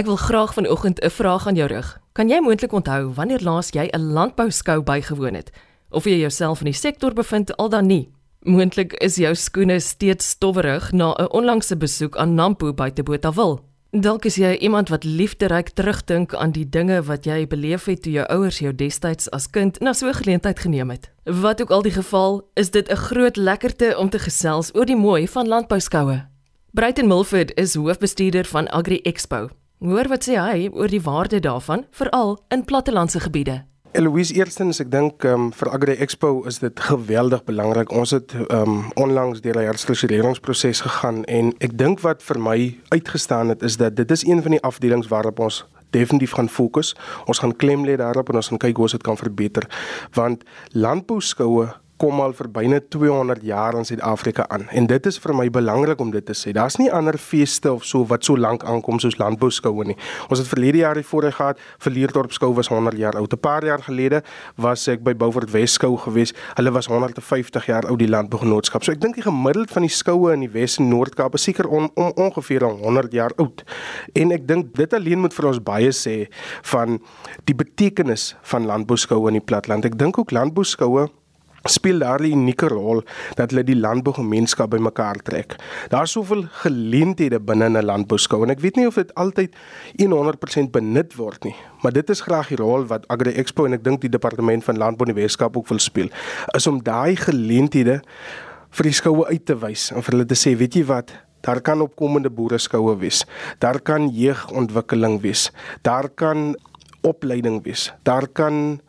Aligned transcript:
Ek 0.00 0.06
wil 0.06 0.16
graag 0.16 0.54
vanoggend 0.54 1.00
'n 1.04 1.10
vraag 1.10 1.46
aan 1.46 1.54
jou 1.54 1.68
rig. 1.68 2.00
Kan 2.12 2.28
jy 2.28 2.40
moontlik 2.40 2.72
onthou 2.72 3.12
wanneer 3.14 3.42
laas 3.42 3.70
jy 3.70 3.88
'n 3.92 4.12
landbouskou 4.12 4.82
bygewoon 4.82 5.34
het? 5.34 5.50
Of 5.90 6.04
jy 6.04 6.16
jouself 6.16 6.60
in 6.60 6.64
die 6.64 6.72
sektor 6.72 7.12
bevind 7.12 7.56
al 7.56 7.68
dan 7.68 7.86
nie? 7.86 8.10
Moontlik 8.40 8.92
is 8.92 9.16
jou 9.16 9.34
skoene 9.34 9.80
steeds 9.80 10.28
stowwerig 10.28 10.92
na 10.92 11.12
'n 11.12 11.28
onlangse 11.30 11.76
besoek 11.76 12.16
aan 12.16 12.34
Nampo 12.34 12.72
buite 12.72 13.02
Botawil. 13.02 13.60
Dalk 13.90 14.24
is 14.24 14.34
jy 14.34 14.56
iemand 14.56 14.88
wat 14.88 15.04
liefderyk 15.04 15.68
terugdink 15.68 16.34
aan 16.34 16.50
die 16.50 16.68
dinge 16.68 17.02
wat 17.02 17.24
jy 17.24 17.46
beleef 17.46 17.84
het 17.84 18.02
toe 18.02 18.12
jou 18.12 18.26
ouers 18.26 18.58
jou 18.58 18.74
destyds 18.74 19.30
as 19.30 19.50
kind 19.50 19.80
na 19.80 19.92
so 19.92 20.06
'n 20.06 20.14
geleentheid 20.14 20.58
geneem 20.58 20.90
het. 20.90 21.10
Wat 21.24 21.60
ook 21.60 21.70
al 21.70 21.82
die 21.82 21.92
geval, 21.92 22.42
is 22.54 22.70
dit 22.70 22.88
'n 22.88 22.96
groot 22.96 23.36
lekkerte 23.36 23.98
om 23.98 24.08
te 24.08 24.18
gesels 24.18 24.74
oor 24.74 24.86
die 24.86 24.96
mooi 24.96 25.28
van 25.28 25.48
landbouskoue. 25.48 26.26
Bruiten 26.72 27.06
Milford 27.06 27.52
is 27.58 27.74
hoofbestuurder 27.74 28.44
van 28.44 28.68
Agri 28.68 29.00
Expo. 29.02 29.48
Hoor 29.80 30.10
wat 30.12 30.26
sê 30.28 30.34
hy 30.36 30.66
oor 30.76 30.92
die 30.92 31.00
waarde 31.00 31.38
daarvan, 31.40 31.86
veral 31.96 32.34
in 32.52 32.66
plattelandse 32.68 33.20
gebiede. 33.24 33.62
Eloise 33.96 34.34
eerstens 34.36 34.76
ek 34.84 34.90
dink 34.92 35.24
um, 35.24 35.46
vir 35.56 35.70
Agri 35.72 35.94
Expo 36.04 36.42
is 36.50 36.58
dit 36.60 36.82
geweldig 36.90 37.46
belangrik. 37.48 37.88
Ons 37.96 38.12
het 38.12 38.34
um, 38.52 38.90
onlangs 39.00 39.40
deur 39.40 39.56
'n 39.56 39.70
herstruktureringsproses 39.70 40.84
gegaan 40.84 41.24
en 41.24 41.54
ek 41.64 41.78
dink 41.78 42.04
wat 42.04 42.20
vir 42.22 42.38
my 42.38 42.58
uitgestaan 42.92 43.48
het 43.48 43.62
is 43.62 43.80
dat 43.80 43.96
dit 43.96 44.10
is 44.10 44.26
een 44.28 44.42
van 44.42 44.50
die 44.50 44.60
afdelings 44.60 45.08
waarop 45.08 45.40
ons 45.40 45.64
definitief 45.96 46.36
gaan 46.36 46.48
fokus. 46.48 46.92
Ons 47.24 47.40
gaan 47.40 47.56
klem 47.56 47.86
lê 47.88 47.96
daarop 47.96 48.28
en 48.28 48.36
ons 48.36 48.48
gaan 48.48 48.60
kyk 48.60 48.76
hoe 48.76 48.84
ons 48.84 48.92
dit 48.92 49.02
kan 49.02 49.16
verbeter 49.16 49.64
want 50.12 50.44
landbouskoue 50.72 51.72
kom 52.00 52.20
al 52.24 52.32
vir 52.32 52.48
byna 52.48 52.78
200 52.88 53.42
jaar 53.44 53.76
in 53.76 53.84
Suid-Afrika 53.84 54.46
aan. 54.48 54.64
En 54.72 54.86
dit 54.88 55.06
is 55.06 55.18
vir 55.20 55.34
my 55.36 55.46
belangrik 55.52 56.00
om 56.00 56.10
dit 56.14 56.24
te 56.24 56.32
sê. 56.36 56.54
Daar's 56.56 56.78
nie 56.80 56.88
ander 56.92 57.18
feeste 57.20 57.72
of 57.72 57.84
so 57.84 58.06
wat 58.08 58.24
so 58.24 58.40
lank 58.40 58.64
aankom 58.64 58.98
soos 59.02 59.18
landbouskoue 59.20 59.84
nie. 59.84 59.96
Ons 60.32 60.40
het 60.40 60.48
verlede 60.48 60.80
jaar 60.80 60.96
die 60.96 61.04
voorreg 61.04 61.36
gehad, 61.36 61.60
Verleerdorp 61.84 62.32
skou 62.32 62.54
was 62.56 62.72
100 62.72 62.96
jaar 62.96 63.18
oud. 63.20 63.32
'n 63.32 63.40
Paar 63.40 63.64
jaar 63.64 63.82
gelede 63.82 64.22
was 64.56 64.88
ek 64.88 65.04
by 65.04 65.14
Beaufort 65.14 65.50
Weskou 65.50 65.96
gewees. 65.96 66.32
Hulle 66.56 66.72
was 66.72 66.86
150 66.86 67.66
jaar 67.66 67.86
oud 67.86 67.98
die 67.98 68.08
landbougenootskap. 68.08 68.84
So 68.84 68.92
ek 68.92 69.00
dink 69.00 69.14
die 69.14 69.22
gemiddeld 69.22 69.70
van 69.70 69.82
die 69.82 69.92
skoue 69.92 70.32
in 70.32 70.40
die 70.40 70.52
Wes 70.52 70.78
en 70.78 70.88
Noord-Kaap 70.88 71.34
is 71.34 71.42
seker 71.42 71.68
on, 71.68 71.90
on, 71.94 72.12
ongeveer 72.16 72.64
100 72.64 73.12
jaar 73.12 73.32
oud. 73.36 73.64
En 74.14 74.32
ek 74.32 74.48
dink 74.48 74.74
dit 74.74 74.94
alleen 74.94 75.20
moet 75.20 75.34
vir 75.34 75.46
ons 75.46 75.62
baie 75.62 75.92
sê 75.92 76.28
van 76.62 76.98
die 77.44 77.54
betekenis 77.54 78.36
van 78.42 78.66
landbouskoue 78.66 79.28
in 79.28 79.34
die 79.34 79.44
platland. 79.44 79.84
Ek 79.84 79.98
dink 79.98 80.18
ook 80.18 80.30
landbouskoue 80.30 81.08
speel 81.64 81.98
daar 81.98 82.20
'n 82.20 82.32
unieke 82.32 82.68
rol 82.68 83.02
dat 83.34 83.50
hulle 83.50 83.64
die 83.64 83.76
landbougemeenskap 83.76 84.70
bymekaar 84.70 85.22
trek. 85.22 85.56
Daar's 85.88 86.12
soveel 86.12 86.46
geleenthede 86.62 87.40
binne 87.40 87.68
'n 87.68 87.84
landbouskou 87.84 88.42
en 88.42 88.50
ek 88.50 88.60
weet 88.60 88.76
nie 88.76 88.86
of 88.86 88.94
dit 88.94 89.14
altyd 89.14 89.54
100% 89.96 90.70
benut 90.70 91.14
word 91.14 91.44
nie, 91.44 91.54
maar 91.82 91.92
dit 91.92 92.10
is 92.10 92.20
graag 92.20 92.48
die 92.48 92.56
rol 92.56 92.86
wat 92.86 93.08
Agri 93.08 93.32
Expo 93.32 93.64
en 93.64 93.72
ek 93.72 93.84
dink 93.84 94.00
die 94.00 94.10
departement 94.10 94.64
van 94.64 94.76
landbou 94.76 95.08
in 95.08 95.14
die 95.14 95.22
Weskaap 95.22 95.56
ook 95.56 95.68
wil 95.68 95.78
speel, 95.78 96.08
is 96.54 96.66
om 96.66 96.82
daai 96.82 97.16
geleenthede 97.16 98.02
vir 98.70 98.84
die 98.84 98.92
skoue 98.92 99.26
uit 99.26 99.46
te 99.46 99.56
wys 99.58 99.90
en 99.92 100.02
vir 100.02 100.12
hulle 100.12 100.26
te 100.26 100.38
sê, 100.38 100.56
weet 100.56 100.74
jy 100.74 100.84
wat, 100.84 101.12
daar 101.40 101.60
kan 101.64 101.80
opkomende 101.80 102.30
boere 102.30 102.58
skoue 102.58 102.96
wees. 103.00 103.24
Daar 103.58 103.80
kan 103.80 104.10
jeugontwikkeling 104.12 105.20
wees. 105.24 105.50
Daar 105.82 106.08
kan 106.08 106.54
opleiding 107.02 107.62
wees. 107.64 107.92
Daar 108.04 108.28
kan 108.28 108.80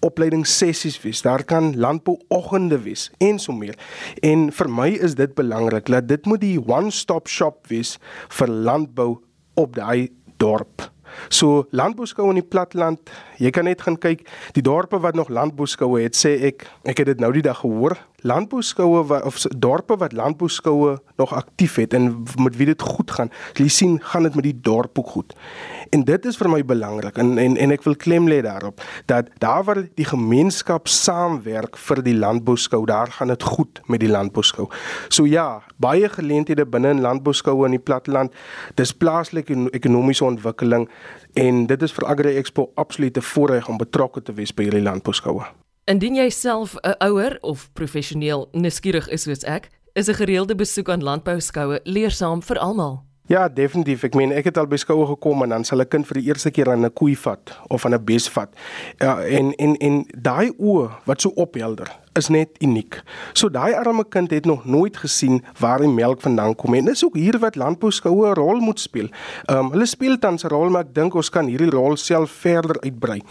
opleidingssessies 0.00 0.98
wees. 1.02 1.22
Daar 1.22 1.44
kan 1.44 1.72
landbouoggende 1.78 2.78
wees 2.82 3.10
en 3.18 3.38
so 3.38 3.52
meer. 3.52 3.78
En 4.22 4.50
vir 4.52 4.70
my 4.70 4.88
is 5.02 5.14
dit 5.18 5.34
belangrik 5.34 5.90
dat 5.92 6.08
dit 6.08 6.26
moet 6.26 6.40
die 6.40 6.58
one-stop 6.60 7.28
shop 7.28 7.66
wees 7.72 7.98
vir 8.28 8.48
landbou 8.48 9.22
op 9.54 9.76
daai 9.76 10.10
dorp. 10.36 10.88
So 11.28 11.66
landbouskou 11.76 12.30
in 12.32 12.40
die 12.40 12.46
platland, 12.46 13.10
jy 13.40 13.52
kan 13.54 13.68
net 13.68 13.82
gaan 13.84 13.98
kyk, 14.00 14.24
die 14.56 14.64
dorpe 14.64 15.00
wat 15.02 15.18
nog 15.18 15.28
landbouskoue 15.32 16.00
het, 16.06 16.16
sê 16.16 16.38
ek, 16.48 16.64
ek 16.88 17.02
het 17.02 17.12
dit 17.12 17.20
nou 17.20 17.32
die 17.34 17.44
dag 17.44 17.60
gehoor, 17.60 17.98
landbouskoue 18.22 19.22
of 19.24 19.38
dorpe 19.58 19.96
wat 19.96 20.12
landbouskoue 20.12 20.98
nog 21.16 21.34
aktief 21.34 21.74
het 21.74 21.94
en 21.94 22.22
met 22.38 22.56
wie 22.56 22.66
dit 22.66 22.82
goed 22.82 23.10
gaan. 23.10 23.30
Jy 23.58 23.68
sien, 23.68 23.98
gaan 24.02 24.22
dit 24.22 24.34
met 24.34 24.44
die 24.44 24.58
dorp 24.60 24.98
ook 24.98 25.08
goed. 25.08 25.34
En 25.90 26.04
dit 26.04 26.24
is 26.24 26.36
vir 26.36 26.48
my 26.50 26.62
belangrik 26.64 27.18
en 27.18 27.38
en 27.38 27.56
en 27.56 27.74
ek 27.74 27.84
wil 27.84 27.96
klem 27.96 28.28
lê 28.28 28.40
daarop 28.42 28.82
dat 29.06 29.28
daar 29.38 29.64
waar 29.64 29.82
die 29.94 30.08
gemeenskap 30.08 30.88
saamwerk 30.88 31.76
vir 31.76 32.02
die 32.02 32.16
landbouskou, 32.16 32.84
daar 32.86 33.10
gaan 33.12 33.28
dit 33.28 33.42
goed 33.42 33.80
met 33.86 34.00
die 34.00 34.10
landbouskou. 34.10 34.68
So 35.08 35.26
ja, 35.26 35.62
baie 35.76 36.08
geleenthede 36.08 36.66
binne 36.66 36.94
in 36.96 37.00
landbouskoue 37.00 37.66
in 37.66 37.76
die 37.76 37.82
platteland. 37.82 38.32
Dis 38.74 38.92
plaaslike 38.92 39.68
ekonomiese 39.70 40.24
ontwikkeling 40.24 40.88
en 41.34 41.66
dit 41.66 41.82
is 41.82 41.92
vir 41.92 42.08
Agri 42.08 42.36
Expo 42.36 42.70
absolute 42.74 43.22
voorreg 43.22 43.68
om 43.68 43.80
betrokke 43.80 44.22
te 44.22 44.32
wees 44.32 44.54
by 44.54 44.68
hierdie 44.68 44.86
landbouskoue. 44.86 45.61
Indien 45.90 46.14
jy 46.14 46.28
self 46.30 46.76
'n 46.78 46.94
ouer 47.08 47.38
of 47.40 47.68
professioneel 47.74 48.48
nuuskierig 48.52 49.08
is 49.08 49.22
soos 49.22 49.42
ek, 49.42 49.70
is 49.94 50.08
'n 50.08 50.14
gereelde 50.14 50.54
besoek 50.54 50.88
aan 50.88 51.02
landbouskoue 51.02 51.80
leersaam 51.84 52.42
vir 52.42 52.58
almal. 52.58 53.02
Ja, 53.26 53.48
definitief. 53.48 54.02
Ek 54.02 54.14
meen 54.14 54.32
ek 54.32 54.44
het 54.44 54.58
al 54.58 54.66
by 54.66 54.76
skoue 54.76 55.06
gekom 55.06 55.42
en 55.42 55.48
dan 55.48 55.64
sal 55.64 55.80
'n 55.80 55.88
kind 55.88 56.06
vir 56.06 56.20
die 56.20 56.28
eerste 56.28 56.50
keer 56.50 56.70
aan 56.70 56.84
'n 56.84 56.92
koei 56.92 57.16
vat 57.16 57.58
of 57.68 57.84
aan 57.84 57.94
'n 57.94 58.04
bes 58.04 58.28
vat. 58.28 58.54
Ja, 58.98 59.22
en 59.22 59.54
en 59.54 59.76
en 59.76 60.06
daai 60.22 60.52
oë 60.58 60.90
wat 61.04 61.20
so 61.20 61.32
ophelder 61.34 61.90
is 62.18 62.28
net 62.28 62.48
uniek. 62.60 63.00
So 63.32 63.48
daai 63.52 63.72
arme 63.74 64.04
kind 64.08 64.30
het 64.30 64.44
nog 64.44 64.64
nooit 64.64 64.96
gesien 64.96 65.42
waar 65.58 65.80
die 65.80 65.88
melk 65.88 66.20
vandaan 66.20 66.54
kom 66.54 66.74
en 66.74 66.90
dis 66.90 67.04
ook 67.04 67.16
hier 67.16 67.38
wat 67.38 67.56
landbouskoue 67.56 68.28
'n 68.28 68.34
rol 68.34 68.60
moet 68.60 68.80
speel. 68.80 69.08
Ehm 69.46 69.58
um, 69.58 69.70
hulle 69.70 69.86
speel 69.86 70.18
tans 70.18 70.44
'n 70.44 70.48
rol, 70.48 70.68
maar 70.70 70.84
ek 70.84 70.94
dink 70.94 71.14
ons 71.14 71.30
kan 71.30 71.46
hierdie 71.46 71.70
rol 71.70 71.96
self 71.96 72.30
verder 72.30 72.80
uitbrei. 72.80 73.22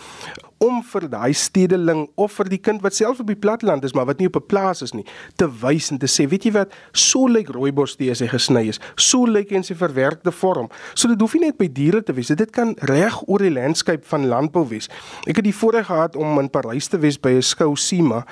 Om 0.58 0.84
vir 0.84 1.10
daai 1.10 1.34
stedeling 1.34 2.10
of 2.16 2.32
vir 2.32 2.50
die 2.50 2.58
kind 2.58 2.82
wat 2.82 2.94
self 2.94 3.20
op 3.20 3.28
die 3.28 3.36
platteland 3.36 3.84
is 3.84 3.94
maar 3.94 4.06
wat 4.06 4.20
nie 4.20 4.28
op 4.28 4.36
'n 4.36 4.46
plaas 4.46 4.82
is 4.82 4.94
nie 4.94 5.06
te 5.36 5.48
wys 5.62 5.92
en 5.92 5.98
te 5.98 6.06
sê 6.06 6.28
weet 6.30 6.44
jy 6.44 6.52
wat? 6.52 6.74
So 6.92 7.28
lyk 7.28 7.50
rooibos 7.50 7.96
tee 7.96 8.12
as 8.12 8.20
hy 8.20 8.28
gesny 8.28 8.68
is. 8.68 8.80
So 8.96 9.26
lyk 9.26 9.52
in 9.52 9.64
sy 9.64 9.74
verwerkte 9.74 10.32
vorm. 10.32 10.70
So 10.94 11.08
dit 11.08 11.20
hoef 11.20 11.34
nie 11.34 11.46
net 11.46 11.58
by 11.58 11.68
diere 11.68 12.04
te 12.04 12.14
wees 12.14 12.28
dit 12.28 12.52
kan 12.52 12.76
reg 12.80 13.22
oor 13.28 13.40
die 13.40 13.52
landscape 13.52 14.06
van 14.06 14.28
landbou 14.28 14.68
wees. 14.68 14.90
Ek 15.28 15.36
het 15.36 15.44
die 15.44 15.56
voorreg 15.56 15.86
gehad 15.86 16.16
om 16.16 16.40
in 16.40 16.50
Parys 16.50 16.88
te 16.88 17.00
wees 17.00 17.20
by 17.20 17.30
'n 17.30 17.42
skou 17.42 17.76
SIMA 17.76 18.26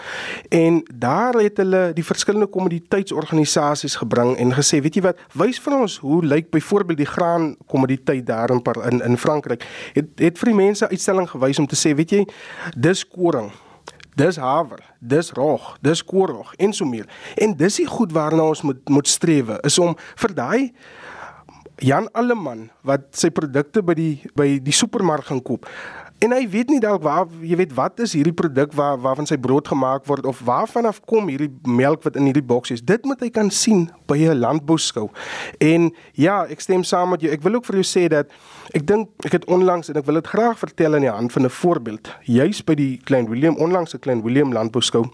en 0.50 0.82
daar 0.94 1.34
het 1.34 1.58
hulle 1.58 1.92
die 1.94 2.06
verskillende 2.06 2.48
kommoditeitsorganisasies 2.48 3.96
gebring 4.02 4.36
en 4.38 4.54
gesê 4.56 4.82
weet 4.82 5.00
jy 5.00 5.06
wat? 5.10 5.22
Wys 5.40 5.60
vir 5.64 5.78
ons 5.80 5.98
hoe 6.04 6.22
lyk 6.26 6.50
byvoorbeeld 6.54 7.02
die 7.04 7.10
graan 7.10 7.56
kommoditeit 7.68 8.26
daar 8.26 8.52
in 8.52 8.62
in, 8.92 9.02
in 9.02 9.18
Frankryk 9.18 9.66
het 9.94 10.08
het 10.16 10.38
vir 10.40 10.54
die 10.54 10.60
mense 10.60 10.90
uitstalling 10.90 11.30
gewys 11.30 11.60
om 11.60 11.68
te 11.68 11.80
sê 11.80 11.96
weet 11.96 12.12
jy 12.12 12.26
dis 12.76 13.06
koring 13.08 13.52
dis 14.16 14.38
haver 14.38 14.82
dis 15.00 15.32
rog 15.32 15.78
dis 15.82 16.04
korrog 16.04 16.54
en 16.58 16.74
so 16.74 16.86
meer. 16.86 17.08
En 17.38 17.56
dis 17.58 17.76
die 17.82 17.88
goed 17.88 18.12
waarna 18.12 18.50
ons 18.50 18.62
moet 18.62 18.90
moet 18.90 19.08
strewe 19.08 19.60
is 19.64 19.80
om 19.80 19.96
vir 20.16 20.36
daai 20.36 20.72
Jan 21.80 22.10
Alleman 22.12 22.68
wat 22.84 23.08
sy 23.16 23.30
produkte 23.32 23.84
by 23.86 23.96
die 23.96 24.14
by 24.36 24.58
die 24.64 24.76
supermark 24.76 25.30
gaan 25.30 25.44
koop 25.44 25.68
En 26.20 26.34
hy 26.36 26.42
weet 26.52 26.68
nie 26.68 26.82
dalk 26.84 27.04
waar 27.06 27.30
jy 27.40 27.56
weet 27.62 27.74
wat 27.78 28.02
is 28.04 28.14
hierdie 28.18 28.36
produk 28.36 28.74
waar 28.76 28.98
waarvan 29.00 29.28
sy 29.30 29.38
brood 29.40 29.70
gemaak 29.72 30.04
word 30.10 30.26
of 30.28 30.42
waarvan 30.44 30.90
af 30.90 31.00
kom 31.08 31.30
hierdie 31.32 31.52
melk 31.64 32.04
wat 32.04 32.18
in 32.20 32.28
hierdie 32.28 32.44
boks 32.44 32.74
is. 32.76 32.84
Dit 32.84 33.08
moet 33.08 33.22
hy 33.24 33.30
kan 33.32 33.52
sien 33.52 33.88
by 34.08 34.18
'n 34.18 34.40
landbouskou. 34.40 35.08
En 35.60 35.92
ja, 36.14 36.46
ek 36.50 36.60
stem 36.60 36.84
saam 36.84 37.10
met 37.10 37.22
jou. 37.22 37.32
Ek 37.32 37.42
wil 37.42 37.56
ook 37.56 37.66
vir 37.66 37.80
jou 37.80 37.88
sê 37.88 38.08
dat 38.10 38.28
ek 38.74 38.86
dink 38.86 39.08
ek 39.24 39.32
het 39.32 39.46
onlangs 39.46 39.90
en 39.90 39.96
ek 39.96 40.06
wil 40.06 40.16
dit 40.16 40.28
graag 40.28 40.60
vertel 40.60 40.96
in 40.96 41.02
die 41.02 41.12
hand 41.12 41.32
van 41.32 41.46
'n 41.46 41.50
voorbeeld. 41.50 42.12
Juis 42.24 42.64
by 42.64 42.76
die 42.76 43.00
Klein 43.04 43.30
Willem 43.30 43.56
onlangs 43.56 43.92
se 43.92 44.00
Klein 44.00 44.22
Willem 44.22 44.52
landbouskou 44.54 45.06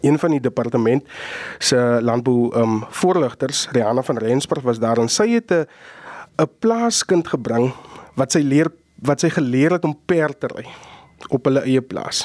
Een 0.00 0.18
van 0.18 0.30
die 0.30 0.40
departement 0.40 1.04
se 1.58 1.98
landbou 2.02 2.52
ehm 2.54 2.62
um, 2.62 2.84
voorligters, 2.88 3.68
Rihanna 3.72 4.02
van 4.02 4.18
Rensburg 4.18 4.62
was 4.62 4.78
daar 4.78 4.98
en 4.98 5.08
sy 5.08 5.28
het 5.28 5.50
'n 5.50 5.66
'n 6.38 6.48
plaaskind 6.58 7.28
gebring 7.28 7.72
wat 8.14 8.32
sy 8.32 8.38
leer 8.38 8.70
wat 9.02 9.20
sy 9.20 9.30
geleer 9.30 9.72
het 9.76 9.84
om 9.84 9.98
perd 10.06 10.40
te 10.40 10.46
ry 10.46 10.66
op 11.28 11.44
hulle 11.44 11.60
eie 11.68 11.82
plaas. 11.84 12.24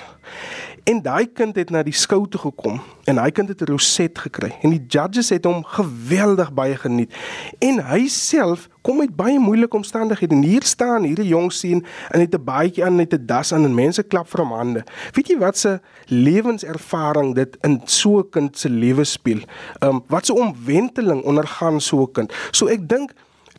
En 0.85 0.99
daai 1.01 1.25
kind 1.33 1.55
het 1.57 1.71
na 1.73 1.81
die 1.81 1.95
skou 1.97 2.19
toe 2.29 2.39
gekom 2.43 2.75
en 3.09 3.17
hy 3.17 3.31
kind 3.33 3.49
het 3.49 3.61
'n 3.61 3.71
roset 3.71 4.19
gekry 4.21 4.51
en 4.61 4.69
die 4.69 4.85
judges 4.87 5.29
het 5.29 5.45
hom 5.45 5.63
geweldig 5.63 6.53
baie 6.53 6.77
geniet. 6.77 7.13
En 7.59 7.81
hy 7.85 8.07
self 8.07 8.69
kom 8.81 9.01
uit 9.01 9.15
baie 9.15 9.39
moeilike 9.39 9.75
omstandighede 9.75 10.35
en 10.35 10.43
hier 10.43 10.63
staan 10.63 11.03
hierdie 11.03 11.27
jong 11.27 11.51
sien 11.53 11.85
en 12.11 12.19
het 12.19 12.35
'n 12.35 12.43
baadjie 12.43 12.85
aan 12.85 12.95
net 12.95 13.13
'n 13.13 13.25
das 13.25 13.53
aan 13.53 13.65
en 13.65 13.73
mense 13.73 14.03
klap 14.03 14.27
vir 14.27 14.39
hom 14.39 14.51
hande. 14.51 14.83
Weet 15.13 15.27
jy 15.27 15.37
wat 15.37 15.57
se 15.57 15.79
lewenservaring 16.05 17.35
dit 17.35 17.57
in 17.61 17.81
so 17.85 18.19
'n 18.19 18.29
kind 18.29 18.57
se 18.57 18.69
lewe 18.69 19.03
speel? 19.03 19.41
Ehm 19.79 19.89
um, 19.89 20.03
wat 20.07 20.25
se 20.25 20.33
omwenteling 20.33 21.23
ondergaan 21.23 21.81
so 21.81 22.01
'n 22.01 22.11
kind? 22.11 22.33
So 22.51 22.67
ek 22.67 22.89
dink 22.89 23.13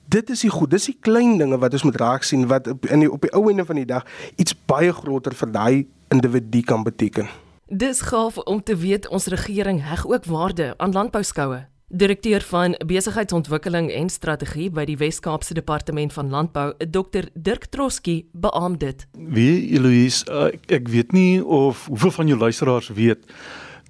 dit 0.09 0.31
is 0.31 0.41
die 0.41 0.51
goed, 0.51 0.71
dis 0.71 0.89
die 0.91 0.97
klein 1.01 1.37
dinge 1.39 1.59
wat 1.59 1.75
ons 1.77 1.85
moet 1.87 1.99
raak 2.01 2.27
sien 2.27 2.47
wat 2.51 2.69
op 2.71 2.87
in 2.87 3.05
die, 3.05 3.11
op 3.11 3.23
die 3.27 3.33
ou 3.35 3.49
ende 3.51 3.65
van 3.67 3.81
die 3.81 3.89
dag 3.89 4.07
iets 4.37 4.55
baie 4.67 4.93
groter 4.93 5.35
vir 5.35 5.53
daai 5.53 5.87
individu 6.15 6.63
kan 6.63 6.85
beteken. 6.87 7.29
Dis 7.67 8.01
gaaf 8.07 8.39
om 8.39 8.63
te 8.63 8.77
weet 8.79 9.09
ons 9.09 9.27
regering 9.27 9.83
heg 9.83 10.07
ook 10.07 10.29
waarde 10.31 10.75
aan 10.79 10.93
landbouskoue. 10.93 11.65
Direkteur 11.89 12.43
van 12.43 12.75
Besigheidsontwikkeling 12.87 13.93
en 13.95 14.09
Strategie 14.11 14.71
by 14.75 14.85
die 14.89 14.97
Wes-Kaapse 14.99 15.55
Departement 15.55 16.13
van 16.13 16.31
Landbou, 16.31 16.73
Dr 16.79 17.29
Dirk 17.35 17.69
Troski, 17.71 18.25
beamoed 18.33 18.81
dit. 18.81 19.05
Wie 19.15 19.71
Eloise, 19.71 20.27
uh, 20.27 20.51
ek 20.67 20.91
weet 20.91 21.15
nie 21.15 21.45
of 21.45 21.87
hoeveel 21.87 22.11
van 22.11 22.27
jou 22.27 22.39
luisteraars 22.39 22.91
weet 22.95 23.23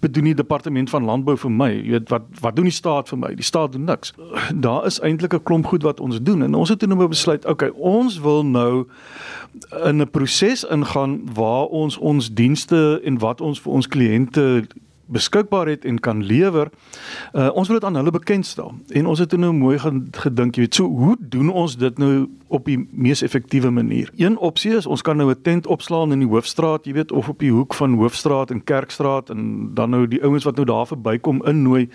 bedoel 0.00 0.30
die 0.30 0.34
departement 0.34 0.90
van 0.90 1.04
landbou 1.04 1.36
vir 1.36 1.50
my? 1.50 1.70
Jy 1.70 1.90
weet 1.90 2.12
wat 2.12 2.26
wat 2.40 2.56
doen 2.56 2.68
die 2.68 2.74
staat 2.74 3.08
vir 3.08 3.18
my? 3.18 3.34
Die 3.34 3.46
staat 3.46 3.72
doen 3.72 3.84
niks. 3.84 4.14
Daar 4.66 4.86
is 4.86 5.00
eintlik 5.00 5.34
'n 5.34 5.42
klomp 5.42 5.66
goed 5.66 5.82
wat 5.82 6.00
ons 6.00 6.22
doen 6.22 6.42
en 6.42 6.54
ons 6.54 6.68
het 6.68 6.78
toe 6.78 6.88
nou 6.88 7.08
besluit, 7.08 7.46
okay, 7.46 7.68
ons 7.68 8.20
wil 8.20 8.44
nou 8.44 8.86
in 9.84 10.00
'n 10.00 10.10
proses 10.10 10.64
ingaan 10.64 11.20
waar 11.34 11.66
ons 11.66 11.98
ons 11.98 12.34
dienste 12.34 13.00
en 13.04 13.18
wat 13.18 13.40
ons 13.40 13.60
vir 13.60 13.72
ons 13.72 13.88
kliënte 13.88 14.66
beskikbaar 15.10 15.66
het 15.66 15.84
en 15.84 15.98
kan 15.98 16.22
lewer. 16.24 16.70
Uh, 17.32 17.50
ons 17.54 17.68
wil 17.68 17.78
dit 17.78 17.88
aan 17.88 17.94
hulle 17.94 18.10
bekendstel. 18.10 18.74
En 18.88 19.06
ons 19.06 19.18
het 19.18 19.36
nou 19.36 19.52
mooi 19.52 19.78
gedink, 19.78 20.56
jy 20.56 20.66
weet, 20.66 20.74
so 20.74 20.86
hoe 20.86 21.16
doen 21.18 21.50
ons 21.50 21.76
dit 21.76 21.98
nou 21.98 22.28
op 22.48 22.64
die 22.64 22.78
mees 22.90 23.22
effektiewe 23.22 23.70
manier? 23.70 24.10
Een 24.16 24.38
opsie 24.38 24.74
is 24.76 24.86
ons 24.86 25.02
kan 25.02 25.16
nou 25.16 25.30
'n 25.30 25.42
tent 25.42 25.66
opslaan 25.66 26.12
in 26.12 26.18
die 26.18 26.28
hoofstraat, 26.28 26.86
jy 26.86 26.92
weet, 26.92 27.12
of 27.12 27.28
op 27.28 27.38
die 27.38 27.52
hoek 27.52 27.74
van 27.74 27.94
Hoofstraat 27.94 28.50
en 28.50 28.64
Kerkstraat 28.64 29.30
en 29.30 29.70
dan 29.74 29.90
nou 29.90 30.06
die 30.08 30.22
ouens 30.22 30.44
wat 30.44 30.56
nou 30.56 30.66
daar 30.66 30.86
verbykom 30.86 31.46
innooi. 31.46 31.88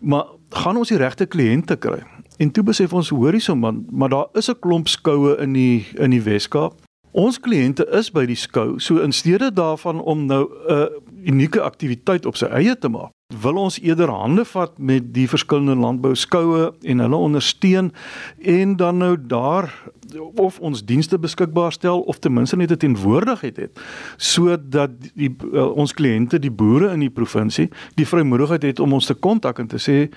Maar 0.00 0.24
gaan 0.50 0.76
ons 0.76 0.88
die 0.88 0.98
regte 0.98 1.26
kliënte 1.26 1.76
kry? 1.76 2.02
En 2.38 2.50
toe 2.50 2.62
besef 2.62 2.92
ons 2.92 3.08
hoorie 3.08 3.40
so 3.40 3.54
man, 3.54 3.86
maar 3.90 4.08
daar 4.08 4.26
is 4.32 4.48
'n 4.50 4.58
klomp 4.60 4.88
skoue 4.88 5.36
in 5.36 5.52
die 5.52 5.86
in 5.94 6.10
die 6.10 6.22
Weskaap. 6.22 6.74
Ons 7.12 7.40
kliënte 7.40 7.86
is 7.90 8.10
by 8.10 8.26
die 8.26 8.36
skou, 8.36 8.78
so 8.78 8.98
in 8.98 9.12
steede 9.12 9.52
daarvan 9.52 10.00
om 10.00 10.26
nou 10.26 10.44
'n 10.44 10.72
uh, 10.72 10.86
unieke 11.26 11.62
aktiwiteit 11.62 12.26
op 12.26 12.36
sy 12.36 12.46
eie 12.46 12.78
te 12.78 12.88
maak, 12.88 13.12
wil 13.42 13.58
ons 13.60 13.76
eerder 13.84 14.08
hande 14.08 14.44
vat 14.48 14.78
met 14.78 15.10
die 15.12 15.26
verskillende 15.28 15.76
landbouskoue 15.76 16.70
en 16.82 17.02
hulle 17.04 17.16
ondersteun 17.16 17.90
en 18.40 18.76
dan 18.76 18.96
nou 19.02 19.16
daar 19.20 19.68
of 20.40 20.56
ons 20.64 20.84
dienste 20.84 21.18
beskikbaar 21.18 21.72
stel 21.72 22.00
of 22.00 22.18
ten 22.18 22.32
minste 22.32 22.56
net 22.56 22.72
'n 22.72 22.76
teenwoordigheid 22.76 23.56
het 23.56 23.80
sodat 24.16 24.90
die 25.14 25.36
uh, 25.52 25.76
ons 25.76 25.92
kliënte, 25.92 26.38
die 26.38 26.50
boere 26.50 26.92
in 26.92 27.00
die 27.00 27.10
provinsie, 27.10 27.68
die 27.94 28.06
vrymoedigheid 28.06 28.62
het 28.62 28.80
om 28.80 28.92
ons 28.92 29.06
te 29.06 29.14
kontak 29.14 29.58
en 29.58 29.66
te 29.66 29.78
sê 29.78 30.08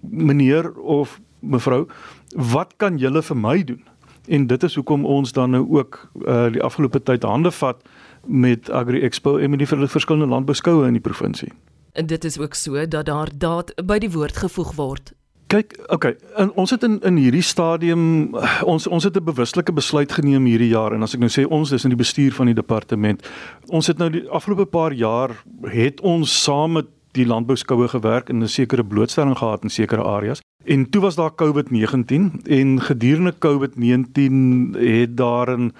meneer 0.00 0.72
of 0.72 1.20
mevrou, 1.40 1.86
wat 2.34 2.74
kan 2.76 2.98
julle 2.98 3.22
vir 3.22 3.36
my 3.36 3.64
doen? 3.64 3.82
En 4.26 4.46
dit 4.46 4.62
is 4.62 4.74
hoekom 4.74 5.04
ons 5.04 5.32
dan 5.32 5.50
nou 5.50 5.66
ook 5.68 6.10
uh 6.26 6.48
die 6.52 6.62
afgelope 6.62 7.02
tyd 7.02 7.22
hande 7.22 7.50
vat 7.50 7.82
met 8.26 8.70
Agri 8.70 9.02
Expo 9.02 9.36
en 9.36 9.50
met 9.50 9.58
die 9.58 9.68
verskillende 9.68 10.26
landbouskoue 10.26 10.86
in 10.86 10.92
die 10.92 11.02
provinsie. 11.02 11.52
En 11.92 12.06
dit 12.06 12.24
is 12.24 12.38
ook 12.38 12.54
so 12.54 12.88
dat 12.88 13.06
daar 13.06 13.30
daad 13.38 13.72
by 13.86 13.98
die 13.98 14.10
woord 14.10 14.36
gevoeg 14.36 14.74
word. 14.74 15.12
Kyk, 15.46 15.76
okay, 15.86 16.16
in, 16.36 16.50
ons 16.58 16.72
het 16.74 16.82
in 16.82 16.98
in 17.06 17.16
hierdie 17.22 17.44
stadium 17.46 18.34
ons 18.66 18.86
ons 18.86 19.04
het 19.04 19.16
'n 19.16 19.24
bewuslike 19.24 19.72
besluit 19.72 20.12
geneem 20.12 20.44
hierdie 20.44 20.74
jaar 20.74 20.92
en 20.92 21.02
as 21.02 21.14
ek 21.14 21.20
nou 21.20 21.30
sê 21.30 21.46
ons 21.46 21.70
is 21.72 21.84
in 21.84 21.94
die 21.94 22.02
bestuur 22.02 22.32
van 22.32 22.46
die 22.46 22.54
departement. 22.54 23.22
Ons 23.66 23.86
het 23.86 23.98
nou 23.98 24.10
die 24.10 24.28
afgelope 24.28 24.66
paar 24.66 24.92
jaar 24.92 25.30
het 25.62 26.00
ons 26.00 26.42
saam 26.42 26.72
met 26.72 26.86
die 27.16 27.26
landbouskoue 27.26 27.88
gewerk 27.88 28.28
en 28.28 28.42
'n 28.42 28.48
sekere 28.48 28.84
blootstelling 28.84 29.38
gehad 29.38 29.62
in 29.62 29.70
sekere 29.70 30.02
areas. 30.02 30.40
En 30.64 30.90
toe 30.90 31.00
was 31.00 31.14
daar 31.14 31.34
COVID-19 31.34 32.42
en 32.42 32.80
gedurende 32.80 33.34
COVID-19 33.38 34.32
het 34.78 35.16
daar 35.16 35.58
'n 35.58 35.72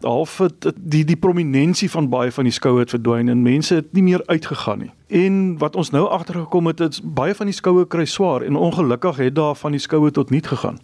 half 0.00 0.40
die 0.80 1.04
die 1.04 1.16
prominensie 1.16 1.90
van 1.90 2.08
baie 2.08 2.32
van 2.32 2.44
die 2.44 2.52
skoue 2.52 2.78
het 2.78 2.90
verdwyn 2.90 3.28
en 3.28 3.42
mense 3.42 3.74
het 3.74 3.92
nie 3.92 4.02
meer 4.02 4.22
uitgegaan 4.26 4.78
nie. 4.78 4.90
En 5.08 5.58
wat 5.58 5.76
ons 5.76 5.90
nou 5.90 6.08
agtergekom 6.08 6.66
het, 6.66 6.80
is 6.80 7.00
baie 7.04 7.34
van 7.34 7.46
die 7.46 7.54
skoue 7.54 7.86
kry 7.86 8.04
swaar 8.04 8.42
en 8.42 8.56
ongelukkig 8.56 9.16
het 9.16 9.34
daar 9.34 9.54
van 9.54 9.70
die 9.70 9.80
skoue 9.80 10.10
tot 10.10 10.30
niet 10.30 10.46
gegaan. 10.46 10.78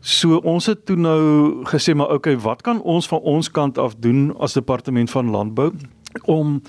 So 0.00 0.36
ons 0.36 0.66
het 0.66 0.86
toe 0.86 0.96
nou 0.96 1.64
gesê 1.64 1.94
maar 1.94 2.12
okay, 2.12 2.38
wat 2.38 2.62
kan 2.62 2.82
ons 2.82 3.08
van 3.08 3.18
ons 3.18 3.50
kant 3.50 3.78
af 3.78 3.94
doen 3.96 4.36
as 4.36 4.52
departement 4.52 5.10
van 5.10 5.30
landbou 5.30 5.72
om 6.22 6.62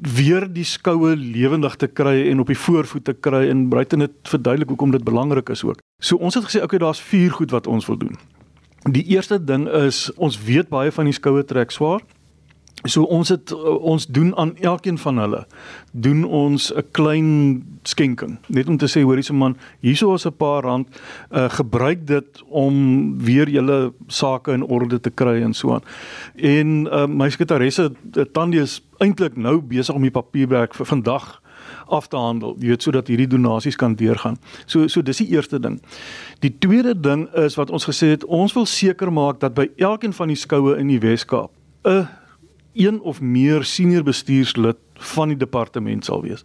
weer 0.00 0.46
die 0.52 0.64
skoue 0.64 1.16
lewendig 1.16 1.76
te 1.76 1.86
kry 1.86 2.28
en 2.30 2.40
op 2.40 2.50
die 2.50 2.58
voorvoet 2.58 3.04
te 3.04 3.14
kry 3.14 3.46
en 3.50 3.68
buite 3.68 3.96
net 3.96 4.12
verduidelik 4.28 4.68
hoekom 4.68 4.90
dit 4.90 5.04
belangrik 5.04 5.48
is 5.48 5.64
ook. 5.64 5.80
So 6.02 6.16
ons 6.16 6.34
het 6.34 6.44
gesê 6.44 6.62
okay, 6.62 6.78
daar's 6.78 7.00
vier 7.00 7.32
goed 7.32 7.50
wat 7.50 7.66
ons 7.66 7.86
wil 7.86 7.98
doen. 7.98 8.16
Die 8.90 9.04
eerste 9.16 9.38
ding 9.44 9.66
is 9.68 10.06
ons 10.16 10.38
weet 10.42 10.68
baie 10.68 10.92
van 10.92 11.08
die 11.08 11.16
skoue 11.16 11.44
trek 11.44 11.70
swaar. 11.74 12.02
So 12.84 13.02
ons 13.02 13.28
het 13.32 13.50
uh, 13.50 13.76
ons 13.80 14.06
doen 14.06 14.36
aan 14.36 14.56
elkeen 14.56 14.98
van 14.98 15.18
hulle 15.18 15.46
doen 15.90 16.24
ons 16.24 16.72
'n 16.74 16.84
klein 16.90 17.30
skenking 17.82 18.38
net 18.46 18.68
om 18.68 18.76
te 18.76 18.86
sê 18.86 19.00
hoorie 19.02 19.22
se 19.22 19.32
man 19.32 19.56
hierso 19.80 20.14
is 20.14 20.26
'n 20.26 20.36
paar 20.36 20.62
rand 20.62 20.88
uh, 21.30 21.48
gebruik 21.48 22.06
dit 22.06 22.42
om 22.48 22.74
weer 23.18 23.48
julle 23.48 23.92
sake 24.06 24.52
in 24.52 24.62
orde 24.62 25.00
te 25.00 25.10
kry 25.10 25.42
en 25.42 25.54
so 25.54 25.72
aan. 25.72 25.82
En 26.34 26.86
uh, 26.86 27.06
my 27.06 27.30
sekretaresse 27.30 27.92
uh, 28.16 28.24
Tandie 28.32 28.60
is 28.60 28.82
eintlik 28.98 29.36
nou 29.36 29.60
besig 29.60 29.94
om 29.94 30.02
die 30.02 30.10
papierwerk 30.10 30.74
vir 30.74 30.86
vandag 30.86 31.42
af 31.86 32.08
te 32.08 32.16
handel, 32.16 32.56
jy 32.58 32.68
weet 32.68 32.82
sodat 32.82 33.08
hierdie 33.08 33.26
donasies 33.26 33.76
kan 33.76 33.94
deurgaan. 33.94 34.36
So 34.66 34.86
so 34.88 35.02
dis 35.02 35.16
die 35.16 35.28
eerste 35.28 35.60
ding. 35.60 35.80
Die 36.40 36.58
tweede 36.58 37.00
ding 37.00 37.34
is 37.34 37.54
wat 37.54 37.70
ons 37.70 37.84
gesê 37.84 38.06
het, 38.06 38.24
ons 38.24 38.52
wil 38.52 38.66
seker 38.66 39.12
maak 39.12 39.40
dat 39.40 39.54
by 39.54 39.70
elkeen 39.76 40.12
van 40.12 40.28
die 40.28 40.36
skoue 40.36 40.76
in 40.78 40.86
die 40.86 41.00
Wes-Kaap 41.00 41.50
'n 41.84 42.08
een 42.76 43.00
of 43.00 43.20
meer 43.20 43.64
senior 43.64 44.02
bestuurslid 44.02 44.76
van 45.14 45.28
die 45.28 45.36
departement 45.36 46.04
sal 46.04 46.22
wees. 46.22 46.44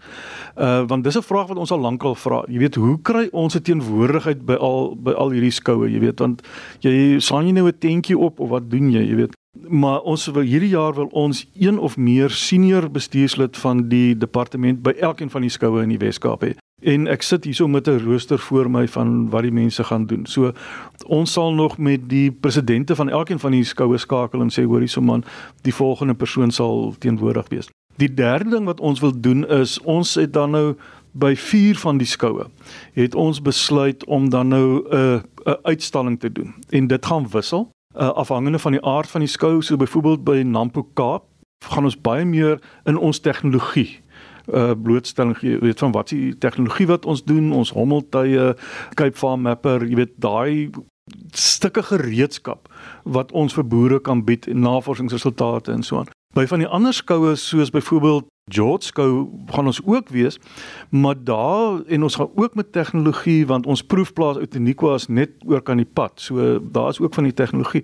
Uh 0.55 0.83
want 0.87 1.03
dis 1.03 1.17
'n 1.17 1.21
vraag 1.21 1.47
wat 1.47 1.57
ons 1.57 1.71
al 1.71 1.79
lankal 1.79 2.15
vra. 2.15 2.43
Jy 2.47 2.57
weet, 2.57 2.75
hoe 2.75 3.01
kry 3.01 3.27
ons 3.31 3.55
'n 3.55 3.61
teenwoordigheid 3.61 4.45
by 4.45 4.53
al 4.53 4.95
by 4.95 5.11
al 5.11 5.31
hierdie 5.31 5.51
skoue, 5.51 5.91
jy 5.91 5.99
weet, 5.99 6.19
want 6.19 6.41
jy 6.79 7.19
saan 7.19 7.45
jy 7.45 7.51
nou 7.51 7.67
'n 7.67 7.77
tentjie 7.79 8.17
op 8.17 8.39
of 8.39 8.49
wat 8.49 8.69
doen 8.69 8.91
jy, 8.91 9.01
jy 9.01 9.15
weet. 9.15 9.35
Maar 9.67 9.99
ons 10.01 10.25
wil 10.25 10.43
hierdie 10.43 10.69
jaar 10.69 10.93
wil 10.93 11.09
ons 11.11 11.45
een 11.59 11.79
of 11.79 11.97
meer 11.97 12.29
senior 12.29 12.91
bestuurslid 12.91 13.57
van 13.57 13.89
die 13.89 14.17
departement 14.17 14.81
by 14.81 14.91
elkeen 14.91 15.29
van 15.29 15.41
die 15.41 15.49
skoue 15.49 15.83
in 15.83 15.89
die 15.89 15.97
Wes-Kaap 15.97 16.41
hê 16.43 16.53
en 16.81 17.07
ek 17.07 17.21
sit 17.21 17.43
hierso 17.43 17.67
met 17.67 17.87
'n 17.87 18.03
rooster 18.05 18.39
voor 18.39 18.69
my 18.71 18.87
van 18.87 19.29
wat 19.29 19.41
die 19.41 19.51
mense 19.51 19.83
gaan 19.83 20.05
doen. 20.05 20.25
So 20.25 20.51
ons 21.05 21.31
sal 21.31 21.53
nog 21.53 21.77
met 21.77 22.09
die 22.09 22.31
presidente 22.31 22.95
van 22.95 23.09
elkeen 23.09 23.39
van 23.39 23.51
die 23.51 23.63
skoue 23.63 23.97
skakel 23.97 24.41
en 24.41 24.49
sê 24.49 24.63
hoor 24.63 24.79
hierso 24.79 25.01
man, 25.01 25.23
die 25.61 25.73
volgende 25.73 26.13
persoon 26.13 26.51
sal 26.51 26.95
teenwoordig 26.99 27.47
wees. 27.47 27.69
Die 27.95 28.13
derde 28.13 28.49
ding 28.49 28.65
wat 28.65 28.79
ons 28.79 28.99
wil 28.99 29.19
doen 29.19 29.47
is 29.47 29.79
ons 29.81 30.15
het 30.15 30.33
dan 30.33 30.51
nou 30.51 30.75
by 31.11 31.35
4 31.35 31.77
van 31.77 31.97
die 31.97 32.07
skoue 32.07 32.47
het 32.93 33.15
ons 33.15 33.41
besluit 33.41 34.05
om 34.05 34.29
dan 34.29 34.47
nou 34.47 34.83
'n 34.89 34.95
uh, 34.95 35.19
'n 35.45 35.57
uitstalling 35.63 36.19
te 36.19 36.31
doen. 36.31 36.53
En 36.69 36.87
dit 36.87 37.05
gaan 37.05 37.29
wissel 37.29 37.69
uh, 37.95 38.09
afhangende 38.09 38.59
van 38.59 38.71
die 38.71 38.85
aard 38.85 39.09
van 39.09 39.19
die 39.19 39.29
skou, 39.29 39.61
so 39.61 39.77
byvoorbeeld 39.77 40.23
by 40.23 40.41
Nampo 40.45 40.87
Kaap 40.93 41.23
gaan 41.65 41.83
ons 41.83 42.01
baie 42.01 42.25
meer 42.25 42.59
in 42.83 42.97
ons 42.97 43.19
tegnologie 43.19 44.00
uh 44.53 44.71
blootstelling 44.75 45.37
gee 45.39 45.59
weet 45.59 45.79
van 45.79 45.91
wat 45.95 46.13
die 46.13 46.37
tegnologie 46.37 46.87
wat 46.87 47.05
ons 47.05 47.23
doen 47.23 47.51
ons 47.51 47.73
hommeltuie 47.75 48.53
Cape 48.99 49.17
Farm 49.17 49.41
Mapper 49.47 49.85
jy 49.87 49.95
weet 49.95 50.17
daai 50.21 50.71
stukke 51.35 51.83
gereedskap 51.83 52.69
wat 53.03 53.31
ons 53.31 53.53
vir 53.57 53.67
boere 53.67 53.99
kan 53.99 54.23
bied 54.25 54.47
en 54.47 54.63
navorsingsresultate 54.63 55.71
en 55.71 55.83
so 55.83 56.01
aan. 56.01 56.11
By 56.35 56.45
van 56.47 56.63
die 56.63 56.69
ander 56.69 56.95
skoue 56.95 57.35
soos 57.35 57.73
byvoorbeeld 57.73 58.30
George 58.49 58.85
skou 58.89 59.29
gaan 59.53 59.69
ons 59.69 59.79
ook 59.85 60.09
wees, 60.09 60.39
maar 60.89 61.15
daar 61.23 61.81
en 61.85 62.03
ons 62.03 62.15
gaan 62.15 62.29
ook 62.35 62.55
met 62.55 62.71
tegnologie 62.71 63.45
want 63.47 63.65
ons 63.65 63.83
proefplaas 63.83 64.37
uit 64.37 64.55
Unikwa 64.55 64.95
is 64.97 65.07
net 65.07 65.29
oor 65.45 65.61
kan 65.61 65.77
die 65.77 65.85
pad. 65.85 66.11
So 66.21 66.59
daar 66.71 66.89
is 66.89 66.99
ook 66.99 67.13
van 67.13 67.23
die 67.23 67.33
tegnologie. 67.33 67.83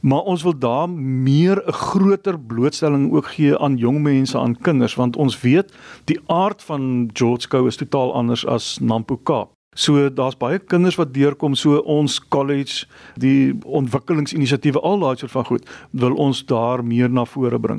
Maar 0.00 0.20
ons 0.20 0.42
wil 0.42 0.58
daar 0.58 0.88
meer 0.90 1.62
'n 1.66 1.72
groter 1.72 2.40
blootstelling 2.40 3.12
ook 3.12 3.26
gee 3.26 3.58
aan 3.58 3.76
jong 3.76 4.02
mense, 4.02 4.38
aan 4.38 4.56
kinders 4.56 4.94
want 4.94 5.16
ons 5.16 5.40
weet 5.40 5.72
die 6.04 6.20
aard 6.26 6.62
van 6.62 7.10
George 7.12 7.40
skou 7.40 7.66
is 7.66 7.76
totaal 7.76 8.14
anders 8.14 8.46
as 8.46 8.78
Nampo 8.80 9.16
Kaap. 9.16 9.57
So 9.78 10.08
daar's 10.10 10.34
baie 10.34 10.58
kinders 10.58 10.96
wat 10.98 11.12
deurkom 11.14 11.54
so 11.54 11.78
ons 11.86 12.16
college 12.34 12.86
die 13.14 13.54
ontwikkelingsinisiatiewe 13.62 14.80
al 14.82 14.98
daai 15.04 15.20
soort 15.20 15.30
van 15.36 15.44
goed 15.46 15.68
wil 15.90 16.16
ons 16.18 16.40
daar 16.50 16.82
meer 16.82 17.10
na 17.10 17.22
vore 17.24 17.60
bring. 17.62 17.78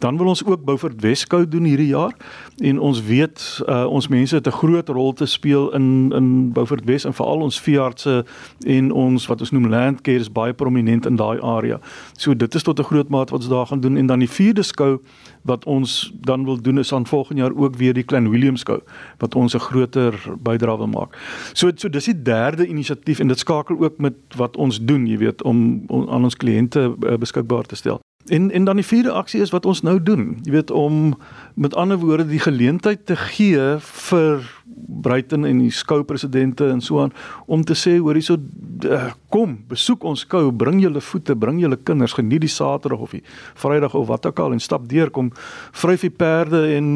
Dan 0.00 0.16
wil 0.16 0.32
ons 0.32 0.40
ook 0.44 0.64
Beaufort 0.64 1.02
Weskou 1.04 1.42
doen 1.48 1.68
hierdie 1.68 1.90
jaar 1.90 2.14
en 2.64 2.80
ons 2.80 3.02
weet 3.04 3.42
uh, 3.68 3.84
ons 3.84 4.08
mense 4.08 4.34
het 4.34 4.48
'n 4.48 4.56
groot 4.62 4.88
rol 4.88 5.12
te 5.12 5.26
speel 5.26 5.74
in 5.76 6.12
in 6.16 6.52
Beaufort 6.52 6.84
Wes 6.84 7.04
en 7.04 7.12
veral 7.12 7.44
ons 7.44 7.60
veeartse 7.60 8.24
en 8.66 8.92
ons 8.92 9.26
wat 9.26 9.40
ons 9.40 9.50
noem 9.50 9.68
landcare 9.68 10.18
is 10.18 10.32
baie 10.32 10.54
prominent 10.54 11.06
in 11.06 11.16
daai 11.16 11.40
area. 11.40 11.80
So 12.16 12.34
dit 12.34 12.54
is 12.54 12.62
tot 12.62 12.78
'n 12.78 12.84
groot 12.84 13.08
mate 13.08 13.32
wat 13.32 13.40
ons 13.40 13.48
daar 13.48 13.66
gaan 13.66 13.80
doen 13.80 13.96
en 13.96 14.06
dan 14.06 14.18
die 14.18 14.30
vierde 14.30 14.62
skou 14.62 15.00
wat 15.42 15.64
ons 15.64 16.12
dan 16.20 16.44
wil 16.44 16.62
doen 16.62 16.78
is 16.78 16.92
aan 16.92 17.06
volgende 17.06 17.42
jaar 17.42 17.54
ook 17.54 17.76
weer 17.76 17.92
die 17.92 18.04
Klein 18.04 18.30
Willem 18.30 18.56
skou 18.56 18.80
wat 19.18 19.34
ons 19.34 19.54
'n 19.54 19.58
groter 19.58 20.14
bydrae 20.42 20.76
wil 20.76 20.86
maak. 20.86 21.25
So 21.52 21.70
so 21.74 21.88
dis 21.88 22.04
die 22.10 22.22
derde 22.22 22.66
inisiatief 22.66 23.18
en 23.18 23.28
dit 23.28 23.38
skakel 23.38 23.80
ook 23.80 23.98
met 23.98 24.14
wat 24.36 24.56
ons 24.56 24.80
doen, 24.84 25.06
jy 25.06 25.18
weet, 25.18 25.42
om, 25.42 25.84
om 25.86 26.08
aan 26.08 26.24
ons 26.28 26.36
kliënte 26.36 26.88
uh, 26.90 27.16
beskikbaar 27.20 27.64
te 27.66 27.76
stel. 27.76 28.00
En 28.28 28.50
en 28.50 28.64
dan 28.64 28.76
die 28.76 28.86
vierde 28.86 29.12
aksie 29.12 29.40
is 29.40 29.50
wat 29.50 29.66
ons 29.66 29.82
nou 29.82 30.02
doen. 30.02 30.38
Jy 30.42 30.52
weet 30.52 30.70
om 30.70 31.14
met 31.54 31.74
ander 31.74 31.98
woorde 31.98 32.26
die 32.26 32.42
geleentheid 32.42 33.06
te 33.06 33.16
gee 33.16 33.76
vir 33.78 34.46
Bruiten 35.02 35.44
en 35.44 35.58
die 35.58 35.70
skoupresidente 35.70 36.68
en 36.68 36.80
so 36.80 37.00
aan 37.00 37.12
om 37.46 37.64
te 37.64 37.74
sê 37.74 37.96
hoor 37.98 38.18
hierso 38.18 38.36
uh, 38.84 39.12
kom 39.30 39.56
besoek 39.68 40.04
ons 40.04 40.24
skou 40.26 40.50
bring 40.52 40.80
julle 40.82 41.00
voete 41.00 41.36
bring 41.36 41.60
julle 41.62 41.76
kinders 41.76 42.16
geniet 42.16 42.42
die 42.42 42.50
Saterdag 42.50 43.04
of 43.06 43.14
die 43.14 43.22
Vrydag 43.54 43.94
of 43.94 44.08
wat 44.10 44.26
ook 44.26 44.40
al 44.42 44.56
en 44.56 44.60
stap 44.60 44.88
deur 44.90 45.10
kom 45.10 45.30
vryf 45.72 46.06
die 46.06 46.10
perde 46.10 46.64
en 46.76 46.88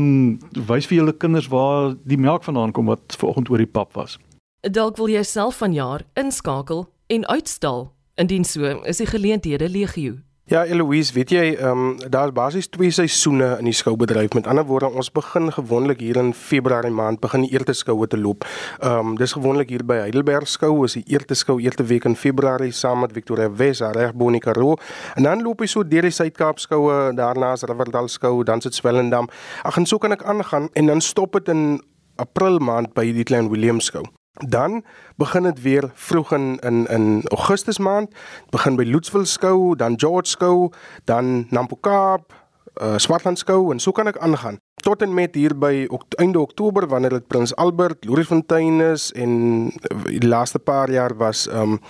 wys 0.68 0.88
vir 0.90 1.00
julle 1.00 1.14
kinders 1.16 1.50
waar 1.52 1.94
die 2.04 2.18
melk 2.18 2.44
vandaan 2.44 2.72
kom 2.72 2.90
wat 2.90 3.16
vanoggend 3.20 3.50
oor 3.50 3.62
die 3.62 3.70
pap 3.70 3.94
was. 3.98 4.18
Dalk 4.60 4.98
wil 5.00 5.08
jy 5.08 5.22
self 5.24 5.62
vanjaar 5.62 6.04
inskakel 6.20 6.88
en 7.08 7.24
uitstal. 7.26 7.88
Indien 8.20 8.44
so, 8.44 8.66
is 8.84 9.00
die 9.00 9.08
geleenthede 9.08 9.68
legio. 9.70 10.18
Ja, 10.50 10.64
Eloise, 10.66 11.12
weet 11.14 11.30
jy, 11.30 11.42
ehm 11.54 11.78
um, 11.78 11.90
daar's 12.10 12.32
basies 12.34 12.66
twee 12.74 12.90
seisoene 12.90 13.52
in 13.60 13.68
die 13.68 13.74
skoubedryf. 13.74 14.32
Met 14.34 14.48
ander 14.50 14.64
woorde, 14.66 14.88
ons 14.98 15.12
begin 15.14 15.46
gewoonlik 15.54 16.02
hier 16.02 16.18
in 16.18 16.32
Februarie 16.34 16.90
maand 16.90 17.20
begin 17.22 17.44
die 17.46 17.52
eerste 17.54 17.76
skoue 17.78 18.08
te 18.10 18.18
loop. 18.18 18.42
Ehm 18.80 19.12
um, 19.12 19.14
dis 19.14 19.36
gewoonlik 19.38 19.70
hier 19.70 19.86
by 19.86 20.00
Heidelberg 20.08 20.50
skou, 20.50 20.72
is 20.88 20.98
die 20.98 21.04
eerste 21.06 21.38
skou 21.38 21.60
eerste 21.62 21.86
week 21.86 22.04
in 22.10 22.18
Februarie 22.18 22.74
saam 22.74 23.04
met 23.06 23.14
Victoria 23.14 23.46
Wes, 23.46 23.78
reg 23.94 24.18
Bonica 24.18 24.52
Ro. 24.58 24.74
En 25.14 25.22
dan 25.22 25.46
loop 25.46 25.62
hy 25.62 25.70
so 25.70 25.86
deur 25.86 26.10
die 26.10 26.16
Suid-Kaap 26.18 26.58
skoue, 26.58 27.12
daarna 27.14 27.52
is 27.54 27.62
Riverdal 27.62 28.10
skou, 28.10 28.42
dan 28.42 28.60
sit 28.60 28.74
Swellendam. 28.74 29.30
Ag 29.62 29.78
en 29.78 29.86
so 29.86 30.02
kan 30.02 30.18
ek 30.18 30.26
aangaan 30.26 30.66
en 30.74 30.90
dan 30.90 31.00
stop 31.00 31.38
dit 31.38 31.54
in 31.54 31.78
April 32.18 32.58
maand 32.58 32.90
by 32.98 33.12
die 33.14 33.24
Klein 33.24 33.54
Willem 33.54 33.78
skou. 33.78 34.02
Dan 34.32 34.84
begin 35.16 35.42
dit 35.42 35.62
weer 35.62 35.90
vroeg 35.94 36.32
in 36.32 36.58
in 36.58 36.86
in 36.86 37.22
Augustus 37.28 37.78
maand, 37.78 38.14
begin 38.50 38.76
by 38.76 38.84
Loetsville 38.84 39.24
skou, 39.24 39.76
dan 39.76 39.98
George 39.98 40.28
skou, 40.28 40.70
dan 41.04 41.46
Nampo 41.50 41.76
Kaap, 41.76 42.32
uh, 42.82 42.94
Swartland 42.96 43.38
skou 43.38 43.72
en 43.72 43.80
so 43.80 43.92
kan 43.92 44.06
ek 44.06 44.18
aangaan. 44.18 44.60
Tot 44.80 45.02
en 45.02 45.14
met 45.14 45.34
hier 45.34 45.52
by 45.58 45.84
ok 45.90 46.16
einde 46.22 46.40
Oktober 46.40 46.86
wanneer 46.88 47.18
dit 47.18 47.26
Prins 47.26 47.54
Albert, 47.56 48.04
Louriersfontein 48.04 48.80
is 48.80 49.10
en 49.12 49.32
die 50.06 50.26
laaste 50.26 50.58
paar 50.58 50.90
jaar 50.90 51.16
was 51.16 51.46
um 51.52 51.80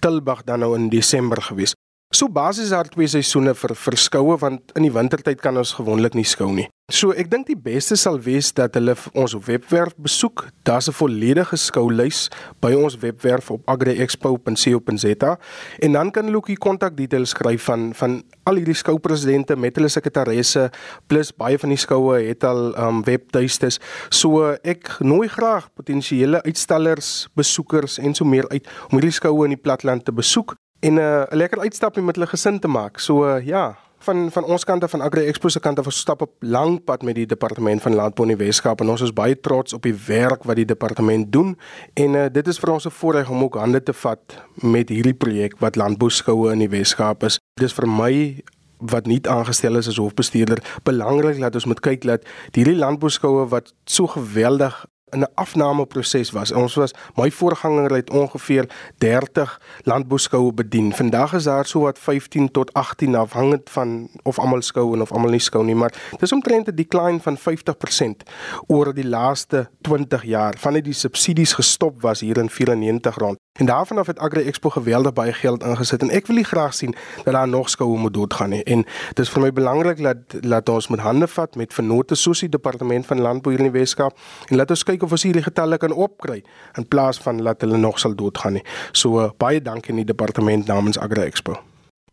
Tilbag 0.00 0.44
dan 0.44 0.60
nou 0.60 0.74
in 0.76 0.88
Desember 0.88 1.42
gewees. 1.42 1.74
So 2.14 2.28
basies 2.30 2.70
daar 2.70 2.86
twee 2.86 3.08
seisoene 3.10 3.56
vir 3.58 3.72
verskoue 3.74 4.36
want 4.38 4.70
in 4.78 4.84
die 4.86 4.92
wintertyd 4.94 5.40
kan 5.42 5.56
ons 5.58 5.72
gewoonlik 5.74 6.14
nie 6.14 6.22
skou 6.30 6.46
nie. 6.54 6.68
So 6.92 7.10
ek 7.10 7.26
dink 7.32 7.48
die 7.48 7.58
beste 7.58 7.96
sal 7.98 8.20
wees 8.22 8.52
dat 8.54 8.76
hulle 8.78 8.94
ons 9.18 9.34
webwerf 9.48 9.96
besoek. 9.98 10.44
Daar's 10.62 10.86
'n 10.86 10.94
volledige 10.94 11.56
skoulys 11.56 12.30
by 12.60 12.70
ons 12.74 12.94
webwerf 13.02 13.50
op 13.50 13.66
agriexpo.co.za 13.66 15.38
en 15.82 15.92
dan 15.92 16.10
kan 16.12 16.24
hulle 16.24 16.36
ook 16.36 16.46
die 16.46 16.56
kontakdetails 16.56 17.30
skryf 17.30 17.64
van 17.64 17.94
van 17.94 18.22
al 18.44 18.54
hierdie 18.54 18.78
skoupresidente 18.78 19.56
met 19.56 19.74
hulle 19.74 19.88
sekretaresse 19.88 20.70
plus 21.08 21.32
baie 21.32 21.58
van 21.58 21.68
die 21.68 21.82
skoue 21.82 22.22
het 22.28 22.44
al 22.44 22.78
um 22.78 23.02
webtuistes. 23.02 23.80
So 24.10 24.54
ek 24.62 25.00
nooi 25.00 25.28
graag 25.28 25.74
potensiële 25.74 26.42
uitstallers, 26.42 27.26
besoekers 27.34 27.98
en 27.98 28.14
so 28.14 28.24
meer 28.24 28.48
uit 28.48 28.68
om 28.90 29.00
hierdie 29.00 29.18
skoue 29.18 29.44
in 29.44 29.50
die 29.56 29.62
platland 29.62 30.04
te 30.04 30.12
besoek 30.12 30.54
en 30.84 30.96
uh, 30.96 31.22
'n 31.30 31.36
lekker 31.36 31.60
uitstapie 31.60 32.02
met 32.02 32.16
hulle 32.16 32.28
gesin 32.28 32.58
te 32.60 32.68
maak. 32.68 32.98
So 32.98 33.24
uh, 33.24 33.46
ja, 33.46 33.76
van 34.04 34.30
van 34.30 34.44
ons 34.44 34.64
kant 34.64 34.84
af 34.84 34.90
van 34.90 35.00
Agri 35.00 35.26
Expo 35.26 35.48
se 35.48 35.60
kant 35.60 35.78
af 35.78 35.88
ons 35.88 35.98
stap 35.98 36.22
op 36.22 36.32
lank 36.38 36.84
pad 36.84 37.02
met 37.02 37.14
die 37.14 37.26
departement 37.26 37.82
van 37.82 37.94
landbou 37.94 38.28
in 38.28 38.36
die 38.36 38.44
Weskaap 38.44 38.80
en 38.80 38.88
ons 38.88 39.00
is 39.00 39.12
baie 39.12 39.40
trots 39.40 39.72
op 39.72 39.82
die 39.82 39.94
werk 40.06 40.44
wat 40.44 40.56
die 40.56 40.68
departement 40.68 41.32
doen 41.32 41.56
en 41.94 42.14
uh, 42.14 42.26
dit 42.32 42.48
is 42.48 42.58
vir 42.58 42.72
ons 42.72 42.86
'n 42.86 42.90
voorreg 42.90 43.30
om 43.30 43.42
ook 43.42 43.56
hande 43.56 43.82
te 43.82 43.92
vat 43.92 44.42
met 44.62 44.88
hierdie 44.88 45.14
projek 45.14 45.58
wat 45.58 45.76
landbou 45.76 46.10
skoue 46.10 46.52
in 46.52 46.58
die 46.58 46.68
Weskaap 46.68 47.22
is. 47.22 47.38
Dis 47.60 47.72
vir 47.72 47.88
my 47.88 48.42
wat 48.78 49.06
nie 49.06 49.20
aangestel 49.28 49.76
is 49.76 49.88
as 49.88 49.96
hofbestuurder 49.96 50.60
belangrik 50.82 51.40
dat 51.40 51.54
ons 51.54 51.64
moet 51.64 51.80
kyk 51.80 52.04
dat 52.04 52.22
hierdie 52.52 52.76
landbouskoue 52.76 53.48
wat 53.48 53.72
so 53.84 54.06
geweldig 54.06 54.84
in 55.14 55.20
'n 55.20 55.34
afnameproses 55.34 56.30
was. 56.30 56.52
Ons 56.52 56.74
was 56.74 56.94
my 57.14 57.30
voorganger 57.30 57.92
het 57.94 58.10
ongeveer 58.10 58.68
30 58.98 59.60
landbouskoue 59.82 60.52
bedien. 60.52 60.92
Vandag 60.94 61.32
is 61.32 61.44
daar 61.44 61.66
so 61.66 61.80
wat 61.80 61.98
15 61.98 62.50
tot 62.50 62.72
18 62.72 63.14
afhangend 63.14 63.70
van 63.70 64.08
of 64.22 64.38
almal 64.38 64.62
skou 64.62 64.94
en 64.94 65.00
of 65.00 65.12
almal 65.12 65.30
nie 65.30 65.38
skou 65.38 65.64
nie, 65.64 65.74
maar 65.74 65.92
dis 66.18 66.32
omtrent 66.32 66.68
'n 66.68 66.74
decline 66.74 67.20
van 67.20 67.36
50% 67.38 68.22
oor 68.66 68.94
die 68.94 69.08
laaste 69.08 69.68
20 69.80 70.22
jaar 70.24 70.54
vandat 70.58 70.84
die 70.84 70.92
subsidies 70.92 71.52
gestop 71.52 72.02
was 72.02 72.20
hier 72.20 72.38
in 72.38 72.50
94 72.50 73.16
rand. 73.16 73.43
En 73.54 73.66
daarvan 73.66 73.98
af 73.98 74.06
het 74.06 74.18
Agri 74.18 74.42
Expo 74.42 74.68
geweldig 74.68 75.12
baie 75.12 75.32
geld 75.32 75.62
ingesit 75.62 76.02
en 76.02 76.10
ek 76.10 76.26
wil 76.26 76.36
nie 76.36 76.44
graag 76.44 76.72
sien 76.74 76.94
dat 77.24 77.34
daar 77.34 77.48
nog 77.48 77.68
skoue 77.70 77.98
moet 77.98 78.14
doodgaan 78.14 78.50
nie. 78.50 78.62
En 78.62 78.82
dit 79.08 79.18
is 79.22 79.30
vir 79.30 79.42
my 79.42 79.50
belangrik 79.54 80.02
dat 80.02 80.34
laat 80.40 80.68
ons 80.68 80.88
met 80.90 81.00
hande 81.00 81.28
vat 81.30 81.54
met 81.54 81.74
vennote 81.74 82.18
soos 82.18 82.42
die 82.42 82.48
departement 82.48 83.06
van 83.06 83.20
landbou 83.20 83.52
hier 83.54 83.62
in 83.62 83.70
die 83.70 83.78
Weskaap 83.78 84.18
en 84.48 84.56
laat 84.56 84.74
ons 84.74 84.82
kyk 84.82 85.06
of 85.06 85.14
ons 85.14 85.22
hierdie 85.22 85.42
getalle 85.42 85.78
kan 85.78 85.94
opkry 85.94 86.40
in 86.74 86.88
plaas 86.88 87.22
van 87.22 87.42
laat 87.42 87.62
hulle 87.62 87.78
nog 87.78 88.02
sal 88.02 88.18
doodgaan 88.18 88.58
nie. 88.58 88.64
So 88.90 89.22
uh, 89.22 89.30
baie 89.38 89.62
dankie 89.62 89.94
aan 89.94 90.02
die 90.02 90.10
departement 90.10 90.66
namens 90.66 90.98
Agri 90.98 91.22
Expo. 91.22 91.54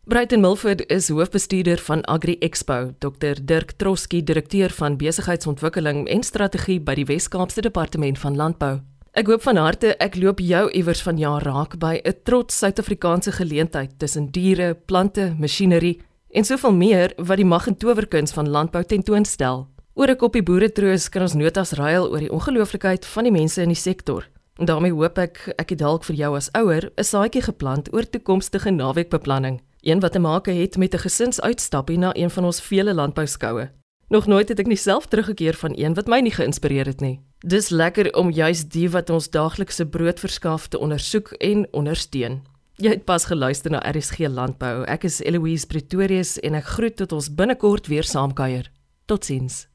Brighton 0.06 0.46
Milford 0.46 0.86
is 0.94 1.10
hoofbestuurder 1.10 1.82
van 1.90 2.06
Agri 2.06 2.38
Expo. 2.38 2.94
Dr 3.00 3.42
Dirk 3.42 3.72
Troski, 3.82 4.22
direkteur 4.24 4.70
van 4.70 4.98
besigheidsontwikkeling 4.98 6.06
en 6.08 6.24
strategie 6.24 6.78
by 6.82 7.02
die 7.02 7.10
Wes-Kaapse 7.10 7.66
Departement 7.66 8.20
van 8.20 8.36
Landbou. 8.36 8.91
Ek 9.12 9.28
hoop 9.28 9.42
van 9.44 9.58
harte 9.60 9.90
ek 10.00 10.14
loop 10.16 10.40
jou 10.40 10.70
iewers 10.72 11.02
van 11.04 11.18
jaar 11.20 11.44
raak 11.44 11.74
by 11.80 12.00
'n 12.00 12.14
trots 12.24 12.58
Suid-Afrikaanse 12.58 13.32
geleentheid 13.32 14.00
tussen 14.00 14.32
diere, 14.32 14.74
plante, 14.74 15.36
masjinerie 15.38 16.00
en 16.30 16.46
soveel 16.46 16.72
meer 16.72 17.14
wat 17.18 17.38
die 17.38 17.46
mag 17.46 17.68
en 17.68 17.76
towerkuns 17.76 18.32
van 18.32 18.50
landbou 18.50 18.84
tentoonstel. 18.84 19.68
Oor 19.96 20.08
ek 20.08 20.22
op 20.22 20.34
die 20.34 20.44
boere 20.44 20.72
troos 20.72 21.10
kan 21.10 21.22
ons 21.22 21.34
notas 21.34 21.72
ruil 21.74 22.08
oor 22.10 22.20
die 22.20 22.32
ongelooflikheid 22.32 23.06
van 23.06 23.24
die 23.24 23.32
mense 23.32 23.62
in 23.62 23.68
die 23.68 23.76
sektor. 23.76 24.30
En 24.58 24.66
daarmee 24.66 24.94
hoop 24.94 25.18
ek 25.18 25.54
ek 25.58 25.70
het 25.70 25.80
dalk 25.80 26.04
vir 26.04 26.16
jou 26.16 26.36
as 26.36 26.50
ouer 26.54 26.90
'n 26.96 27.04
saadjie 27.04 27.42
geplant 27.42 27.94
oor 27.94 28.10
toekomstige 28.10 28.72
naweekbeplanning, 28.72 29.60
een 29.82 30.00
wat 30.00 30.14
te 30.14 30.20
maak 30.20 30.46
het 30.46 30.78
met 30.78 30.94
'n 30.94 31.04
gesinsuitstappie 31.04 31.98
na 31.98 32.16
een 32.16 32.30
van 32.30 32.46
ons 32.46 32.62
vele 32.62 32.94
landbouskoue. 32.94 33.72
Nog 34.10 34.28
nooit 34.28 34.48
het 34.50 34.60
ek 34.60 34.68
nie 34.68 34.78
self 34.78 35.08
teruggekeer 35.08 35.54
van 35.54 35.74
een 35.76 35.94
wat 35.96 36.08
my 36.08 36.22
nie 36.22 36.32
geïnspireer 36.32 36.86
het 36.86 37.02
nie. 37.02 37.20
Dis 37.42 37.70
lekker 37.70 38.14
om 38.14 38.30
juis 38.30 38.68
die 38.70 38.86
wat 38.94 39.10
ons 39.10 39.32
daaglikse 39.34 39.88
brood 39.90 40.20
verskaf 40.22 40.68
te 40.70 40.78
ondersoek 40.78 41.32
en 41.42 41.66
ondersteun. 41.74 42.44
Jy 42.78 42.94
het 42.94 43.06
pas 43.06 43.26
geluister 43.26 43.74
na 43.74 43.82
RSG 43.82 44.30
Landbou. 44.30 44.84
Ek 44.86 45.08
is 45.10 45.24
Eloise 45.26 45.66
Pretorius 45.66 46.36
en 46.46 46.54
ek 46.60 46.70
groet 46.78 47.00
tot 47.02 47.18
ons 47.18 47.32
binnekort 47.34 47.90
weer 47.90 48.06
saamkuier. 48.06 48.70
Totsiens. 49.10 49.71